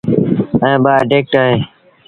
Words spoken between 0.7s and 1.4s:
ٻآ اينڊيٚڪٽ